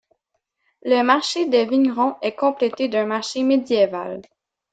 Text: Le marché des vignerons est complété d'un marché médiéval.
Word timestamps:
Le 0.81 1.03
marché 1.03 1.45
des 1.45 1.65
vignerons 1.67 2.15
est 2.23 2.33
complété 2.35 2.87
d'un 2.89 3.05
marché 3.05 3.43
médiéval. 3.43 4.23